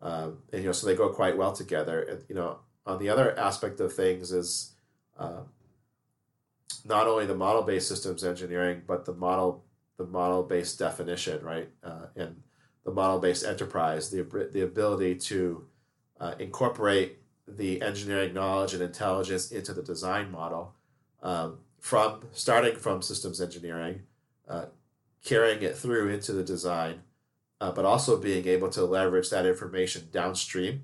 Um, 0.02 0.38
and 0.52 0.62
you 0.62 0.68
know, 0.68 0.72
so 0.72 0.86
they 0.86 0.96
go 0.96 1.08
quite 1.08 1.36
well 1.36 1.52
together. 1.52 2.02
And 2.02 2.24
you 2.28 2.34
know, 2.34 2.58
on 2.84 2.98
the 2.98 3.08
other 3.08 3.38
aspect 3.38 3.80
of 3.80 3.92
things 3.92 4.32
is 4.32 4.74
uh, 5.18 5.42
not 6.84 7.06
only 7.06 7.26
the 7.26 7.34
model 7.34 7.62
based 7.62 7.88
systems 7.88 8.24
engineering, 8.24 8.82
but 8.86 9.04
the 9.04 9.14
model 9.14 9.64
the 9.96 10.06
model 10.06 10.42
based 10.42 10.78
definition, 10.78 11.42
right, 11.44 11.70
uh, 11.82 12.06
and 12.16 12.42
the 12.84 12.90
model 12.90 13.18
based 13.20 13.44
enterprise, 13.44 14.10
the 14.10 14.22
the 14.52 14.62
ability 14.62 15.14
to 15.14 15.64
uh, 16.20 16.34
incorporate 16.38 17.18
the 17.48 17.80
engineering 17.80 18.34
knowledge 18.34 18.74
and 18.74 18.82
intelligence 18.82 19.52
into 19.52 19.72
the 19.72 19.82
design 19.82 20.30
model 20.32 20.74
um, 21.22 21.58
from 21.80 22.22
starting 22.32 22.76
from 22.76 23.02
systems 23.02 23.40
engineering, 23.40 24.02
uh, 24.48 24.66
carrying 25.24 25.62
it 25.62 25.76
through 25.76 26.08
into 26.08 26.32
the 26.32 26.42
design, 26.42 27.02
uh, 27.60 27.72
but 27.72 27.84
also 27.84 28.16
being 28.16 28.46
able 28.46 28.68
to 28.70 28.84
leverage 28.84 29.30
that 29.30 29.46
information 29.46 30.08
downstream 30.12 30.82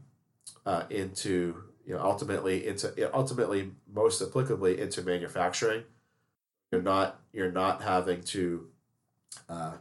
uh, 0.67 0.85
into 0.91 1.63
you 1.87 1.95
know 1.95 2.01
ultimately 2.01 2.67
into 2.67 3.15
ultimately 3.15 3.73
most 3.93 4.23
applicably 4.23 4.79
into 4.79 5.03
manufacturing. 5.03 5.85
You're 6.71 6.83
not 6.83 7.21
you're 7.33 7.53
not 7.53 7.83
having 7.83 8.23
to 8.23 8.69
uh, 9.49 9.73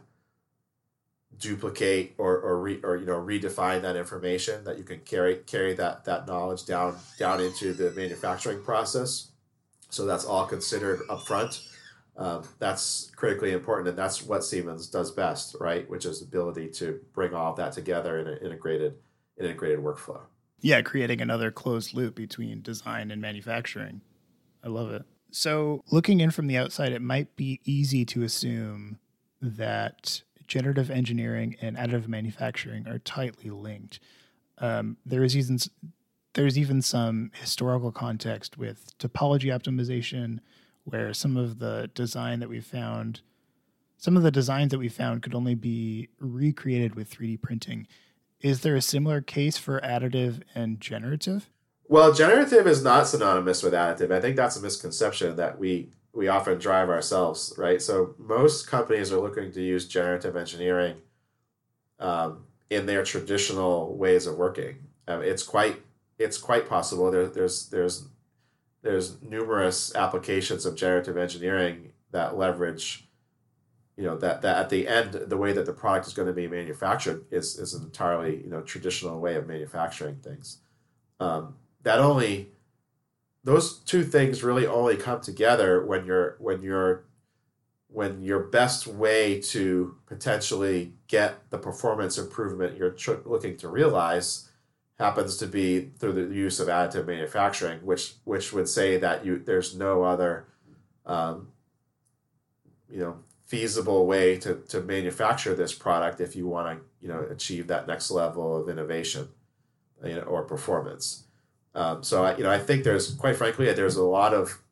duplicate 1.38 2.14
or 2.18 2.38
or, 2.38 2.60
re, 2.60 2.80
or 2.82 2.96
you 2.96 3.06
know 3.06 3.20
redefine 3.20 3.82
that 3.82 3.96
information 3.96 4.64
that 4.64 4.78
you 4.78 4.84
can 4.84 5.00
carry 5.00 5.36
carry 5.36 5.74
that 5.74 6.04
that 6.04 6.26
knowledge 6.26 6.64
down 6.64 6.96
down 7.18 7.40
into 7.40 7.72
the 7.72 7.90
manufacturing 7.92 8.62
process 8.62 9.31
so 9.92 10.06
that's 10.06 10.24
all 10.24 10.46
considered 10.46 11.00
upfront. 11.08 11.68
Um, 12.16 12.46
that's 12.58 13.10
critically 13.16 13.52
important 13.52 13.88
and 13.88 13.96
that's 13.96 14.22
what 14.22 14.44
siemens 14.44 14.86
does 14.88 15.10
best 15.10 15.56
right? 15.60 15.88
Which 15.88 16.04
is 16.04 16.20
the 16.20 16.26
ability 16.26 16.68
to 16.70 17.00
bring 17.14 17.34
all 17.34 17.52
of 17.52 17.56
that 17.56 17.72
together 17.72 18.18
in 18.18 18.26
an 18.26 18.38
integrated 18.38 18.96
integrated 19.38 19.80
workflow. 19.80 20.20
Yeah 20.60 20.82
creating 20.82 21.20
another 21.20 21.50
closed 21.50 21.94
loop 21.94 22.14
between 22.14 22.62
design 22.62 23.10
and 23.10 23.20
manufacturing. 23.20 24.02
I 24.64 24.68
love 24.68 24.90
it. 24.92 25.04
So 25.30 25.82
looking 25.90 26.20
in 26.20 26.30
from 26.30 26.46
the 26.46 26.56
outside 26.58 26.92
it 26.92 27.02
might 27.02 27.34
be 27.36 27.60
easy 27.64 28.04
to 28.06 28.22
assume 28.22 28.98
that 29.40 30.22
generative 30.46 30.90
engineering 30.90 31.56
and 31.60 31.76
additive 31.76 32.08
manufacturing 32.08 32.86
are 32.86 32.98
tightly 32.98 33.50
linked. 33.50 34.00
Um, 34.58 34.98
there 35.04 35.24
is 35.24 35.36
even 35.36 35.58
there's 36.34 36.58
even 36.58 36.82
some 36.82 37.30
historical 37.34 37.92
context 37.92 38.56
with 38.56 38.96
topology 38.98 39.54
optimization, 39.56 40.40
where 40.84 41.12
some 41.12 41.36
of 41.36 41.58
the 41.58 41.90
design 41.94 42.40
that 42.40 42.48
we 42.48 42.60
found, 42.60 43.20
some 43.96 44.16
of 44.16 44.22
the 44.22 44.30
designs 44.30 44.70
that 44.70 44.78
we 44.78 44.88
found 44.88 45.22
could 45.22 45.34
only 45.34 45.54
be 45.54 46.08
recreated 46.18 46.94
with 46.94 47.10
3D 47.10 47.40
printing. 47.40 47.86
Is 48.40 48.62
there 48.62 48.74
a 48.74 48.82
similar 48.82 49.20
case 49.20 49.56
for 49.56 49.80
additive 49.80 50.42
and 50.54 50.80
generative? 50.80 51.48
Well, 51.86 52.12
generative 52.12 52.66
is 52.66 52.82
not 52.82 53.06
synonymous 53.06 53.62
with 53.62 53.74
additive. 53.74 54.10
I 54.10 54.20
think 54.20 54.36
that's 54.36 54.56
a 54.56 54.62
misconception 54.62 55.36
that 55.36 55.58
we 55.58 55.90
we 56.14 56.28
often 56.28 56.58
drive 56.58 56.90
ourselves, 56.90 57.54
right? 57.56 57.80
So 57.80 58.14
most 58.18 58.66
companies 58.66 59.12
are 59.12 59.20
looking 59.20 59.50
to 59.52 59.62
use 59.62 59.88
generative 59.88 60.36
engineering 60.36 60.96
um, 61.98 62.44
in 62.68 62.84
their 62.84 63.02
traditional 63.02 63.96
ways 63.96 64.26
of 64.26 64.36
working. 64.36 64.76
Um, 65.08 65.22
it's 65.22 65.42
quite 65.42 65.82
it's 66.18 66.38
quite 66.38 66.68
possible. 66.68 67.10
There, 67.10 67.26
there's 67.26 67.68
there's 67.68 68.04
there's 68.82 69.22
numerous 69.22 69.94
applications 69.94 70.66
of 70.66 70.74
generative 70.74 71.16
engineering 71.16 71.92
that 72.10 72.36
leverage, 72.36 73.08
you 73.96 74.04
know, 74.04 74.16
that, 74.18 74.42
that 74.42 74.56
at 74.56 74.70
the 74.70 74.88
end 74.88 75.12
the 75.12 75.36
way 75.36 75.52
that 75.52 75.66
the 75.66 75.72
product 75.72 76.06
is 76.06 76.12
going 76.12 76.28
to 76.28 76.34
be 76.34 76.48
manufactured 76.48 77.24
is 77.30 77.58
is 77.58 77.74
an 77.74 77.84
entirely 77.84 78.42
you 78.42 78.50
know 78.50 78.60
traditional 78.60 79.20
way 79.20 79.34
of 79.36 79.46
manufacturing 79.46 80.16
things. 80.16 80.58
Um, 81.20 81.56
that 81.82 81.98
only 81.98 82.48
those 83.44 83.78
two 83.78 84.04
things 84.04 84.42
really 84.42 84.66
only 84.66 84.96
come 84.96 85.20
together 85.20 85.84
when 85.84 86.04
you're 86.06 86.36
when 86.38 86.62
you're 86.62 87.04
when 87.88 88.22
your 88.22 88.40
best 88.40 88.86
way 88.86 89.40
to 89.40 89.96
potentially 90.06 90.94
get 91.08 91.50
the 91.50 91.58
performance 91.58 92.16
improvement 92.16 92.76
you're 92.76 92.90
tr- 92.90 93.16
looking 93.26 93.56
to 93.56 93.68
realize 93.68 94.48
happens 94.98 95.36
to 95.38 95.46
be 95.46 95.90
through 95.98 96.12
the 96.12 96.34
use 96.34 96.60
of 96.60 96.68
additive 96.68 97.06
manufacturing, 97.06 97.80
which 97.80 98.14
which 98.24 98.52
would 98.52 98.68
say 98.68 98.98
that 98.98 99.24
you 99.24 99.38
there's 99.38 99.76
no 99.76 100.02
other, 100.02 100.46
um, 101.06 101.48
you 102.90 103.00
know, 103.00 103.16
feasible 103.44 104.06
way 104.06 104.38
to, 104.38 104.56
to 104.68 104.80
manufacture 104.80 105.54
this 105.54 105.74
product 105.74 106.20
if 106.20 106.36
you 106.36 106.46
want 106.46 106.78
to 106.78 106.84
you 107.00 107.08
know 107.08 107.26
achieve 107.30 107.66
that 107.66 107.86
next 107.86 108.10
level 108.10 108.56
of 108.56 108.68
innovation, 108.68 109.28
you 110.04 110.14
know, 110.14 110.22
or 110.22 110.42
performance. 110.42 111.24
Um, 111.74 112.02
so 112.02 112.24
I, 112.24 112.36
you 112.36 112.44
know, 112.44 112.50
I 112.50 112.58
think 112.58 112.84
there's 112.84 113.14
quite 113.14 113.36
frankly 113.36 113.72
there's 113.72 113.96
a 113.96 114.04
lot 114.04 114.34
of 114.34 114.62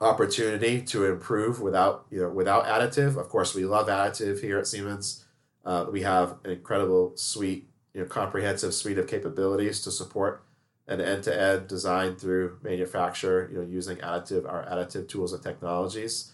opportunity 0.00 0.82
to 0.82 1.04
improve 1.06 1.60
without 1.60 2.06
you 2.10 2.20
know 2.20 2.30
without 2.30 2.64
additive. 2.66 3.16
Of 3.16 3.28
course, 3.28 3.54
we 3.54 3.64
love 3.64 3.88
additive 3.88 4.40
here 4.40 4.58
at 4.58 4.66
Siemens. 4.66 5.24
Uh, 5.64 5.86
we 5.90 6.02
have 6.02 6.38
an 6.44 6.50
incredible 6.50 7.12
suite, 7.16 7.68
you 7.94 8.00
know, 8.00 8.06
comprehensive 8.06 8.74
suite 8.74 8.98
of 8.98 9.06
capabilities 9.06 9.80
to 9.82 9.90
support 9.90 10.42
an 10.88 11.00
end-to-end 11.00 11.68
design 11.68 12.16
through 12.16 12.58
manufacture. 12.62 13.48
You 13.52 13.58
know, 13.58 13.66
using 13.66 13.98
additive 13.98 14.50
our 14.50 14.64
additive 14.66 15.08
tools 15.08 15.32
and 15.32 15.42
technologies. 15.42 16.32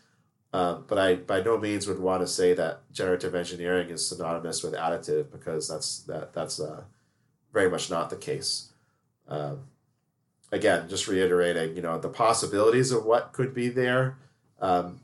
Um, 0.52 0.84
but 0.88 0.98
I 0.98 1.16
by 1.16 1.42
no 1.42 1.58
means 1.58 1.86
would 1.86 1.98
want 1.98 2.22
to 2.22 2.26
say 2.26 2.54
that 2.54 2.80
generative 2.90 3.34
engineering 3.34 3.90
is 3.90 4.06
synonymous 4.06 4.62
with 4.62 4.72
additive 4.74 5.30
because 5.30 5.68
that's 5.68 6.00
that 6.04 6.32
that's 6.32 6.58
uh, 6.58 6.84
very 7.52 7.70
much 7.70 7.90
not 7.90 8.08
the 8.08 8.16
case. 8.16 8.72
Um, 9.28 9.64
again, 10.50 10.88
just 10.88 11.06
reiterating, 11.06 11.76
you 11.76 11.82
know, 11.82 11.98
the 11.98 12.08
possibilities 12.08 12.92
of 12.92 13.04
what 13.04 13.34
could 13.34 13.52
be 13.52 13.68
there 13.68 14.16
um, 14.60 15.00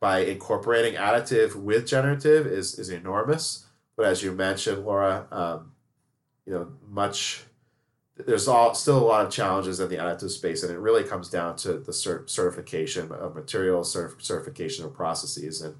by 0.00 0.20
incorporating 0.20 0.94
additive 0.94 1.54
with 1.54 1.86
generative 1.86 2.46
is 2.46 2.78
is 2.78 2.88
enormous. 2.88 3.66
But 3.98 4.06
as 4.06 4.22
you 4.22 4.32
mentioned, 4.32 4.86
Laura, 4.86 5.26
um, 5.30 5.72
you 6.46 6.54
know, 6.54 6.72
much 6.88 7.44
there's 8.16 8.48
all 8.48 8.74
still 8.74 8.98
a 8.98 9.04
lot 9.04 9.26
of 9.26 9.30
challenges 9.30 9.78
in 9.78 9.90
the 9.90 9.96
additive 9.96 10.30
space, 10.30 10.62
and 10.62 10.72
it 10.72 10.78
really 10.78 11.04
comes 11.04 11.28
down 11.28 11.56
to 11.56 11.74
the 11.74 11.92
cert- 11.92 12.30
certification 12.30 13.12
of 13.12 13.34
materials, 13.34 13.94
cert- 13.94 14.22
certification 14.22 14.86
of 14.86 14.94
processes, 14.94 15.60
and 15.60 15.74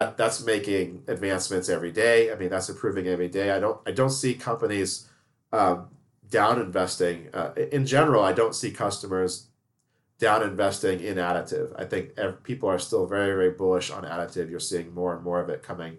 that, 0.00 0.16
that's 0.16 0.44
making 0.44 1.04
advancements 1.06 1.68
every 1.68 1.92
day. 1.92 2.32
I 2.32 2.34
mean, 2.34 2.50
that's 2.50 2.68
improving 2.68 3.06
every 3.06 3.28
day. 3.28 3.52
I 3.52 3.60
don't 3.60 3.80
I 3.86 3.92
don't 3.92 4.10
see 4.10 4.34
companies 4.34 5.08
um, 5.52 5.88
down 6.32 6.60
investing 6.60 7.28
uh, 7.34 7.52
in 7.70 7.86
general 7.86 8.24
i 8.24 8.32
don't 8.32 8.54
see 8.54 8.70
customers 8.72 9.48
down 10.18 10.42
investing 10.42 10.98
in 10.98 11.16
additive 11.16 11.72
i 11.78 11.84
think 11.84 12.18
people 12.42 12.68
are 12.68 12.78
still 12.78 13.06
very 13.06 13.34
very 13.36 13.50
bullish 13.50 13.90
on 13.90 14.02
additive 14.02 14.50
you're 14.50 14.58
seeing 14.58 14.92
more 14.94 15.14
and 15.14 15.22
more 15.22 15.40
of 15.40 15.50
it 15.50 15.62
coming 15.62 15.98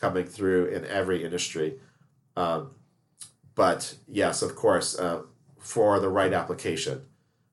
coming 0.00 0.24
through 0.24 0.66
in 0.66 0.84
every 0.86 1.24
industry 1.24 1.74
um, 2.36 2.70
but 3.54 3.94
yes 4.08 4.42
of 4.42 4.54
course 4.56 4.98
uh, 4.98 5.22
for 5.58 6.00
the 6.00 6.08
right 6.08 6.32
application 6.32 7.02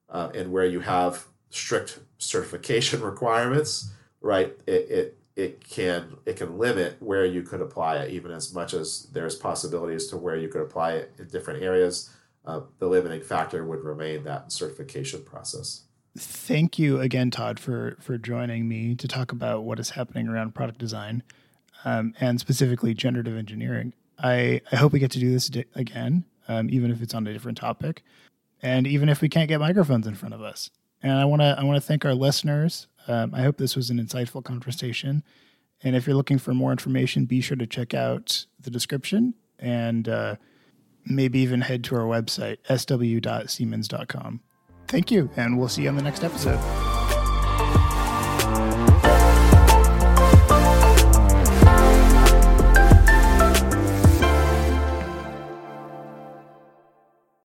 uh, 0.10 0.30
and 0.34 0.52
where 0.52 0.66
you 0.66 0.80
have 0.80 1.26
strict 1.50 2.00
certification 2.18 3.02
requirements 3.14 3.92
right 4.22 4.58
it, 4.66 4.90
it 4.90 5.18
it 5.36 5.70
can 5.70 6.18
it 6.26 6.36
can 6.38 6.58
limit 6.58 6.96
where 7.00 7.26
you 7.26 7.44
could 7.44 7.62
apply 7.62 7.98
it 7.98 8.12
even 8.12 8.32
as 8.32 8.54
much 8.54 8.74
as 8.74 9.08
there's 9.14 9.36
possibilities 9.36 10.08
to 10.08 10.18
where 10.18 10.36
you 10.36 10.48
could 10.48 10.62
apply 10.62 10.94
it 10.94 11.14
in 11.20 11.28
different 11.28 11.62
areas 11.62 12.10
uh, 12.48 12.62
the 12.80 12.88
limiting 12.88 13.22
factor 13.22 13.66
would 13.66 13.84
remain 13.84 14.24
that 14.24 14.54
certification 14.54 15.22
process. 15.24 15.84
Thank 16.18 16.80
you 16.80 17.00
again, 17.00 17.30
Todd, 17.30 17.60
for 17.60 17.98
for 18.00 18.18
joining 18.18 18.68
me 18.68 18.96
to 18.96 19.08
talk 19.08 19.32
about 19.32 19.66
what 19.66 19.80
is 19.80 19.92
happening 19.92 20.28
around 20.28 20.56
product 20.56 20.80
design 20.80 21.22
um, 21.86 22.14
and 22.20 22.40
specifically 22.40 22.94
generative 22.94 23.38
engineering. 23.38 23.94
I, 24.20 24.62
I 24.72 24.76
hope 24.76 24.94
we 24.94 25.00
get 25.00 25.12
to 25.12 25.20
do 25.20 25.32
this 25.32 25.50
again, 25.76 26.26
um, 26.48 26.70
even 26.70 26.92
if 26.92 27.02
it's 27.02 27.14
on 27.14 27.26
a 27.28 27.34
different 27.34 27.58
topic, 27.58 28.04
and 28.62 28.88
even 28.88 29.10
if 29.10 29.22
we 29.22 29.30
can't 29.30 29.48
get 29.48 29.60
microphones 29.60 30.08
in 30.08 30.16
front 30.16 30.34
of 30.34 30.42
us. 30.42 30.70
And 31.04 31.14
I 31.14 31.26
want 31.26 31.42
to 31.42 31.56
I 31.58 31.64
want 31.64 31.78
to 31.78 31.88
thank 31.88 32.06
our 32.06 32.16
listeners. 32.16 32.88
Um, 33.08 33.34
I 33.34 33.44
hope 33.44 33.58
this 33.58 33.76
was 33.76 33.90
an 33.90 34.00
insightful 34.00 34.44
conversation. 34.44 35.24
And 35.84 35.96
if 35.96 36.08
you're 36.08 36.16
looking 36.16 36.40
for 36.40 36.56
more 36.56 36.72
information, 36.72 37.26
be 37.26 37.40
sure 37.40 37.56
to 37.58 37.68
check 37.68 37.94
out 37.94 38.46
the 38.60 38.72
description 38.72 39.34
and. 39.60 40.10
Uh, 40.10 40.36
maybe 41.10 41.40
even 41.40 41.62
head 41.62 41.84
to 41.86 41.96
our 41.96 42.04
website, 42.04 42.58
sw.siemens.com. 42.70 44.42
Thank 44.88 45.12
you, 45.12 45.30
and 45.36 45.58
we'll 45.58 45.68
see 45.68 45.84
you 45.84 45.90
on 45.90 45.96
the 45.96 46.04
next 46.04 46.24
episode. 46.24 46.87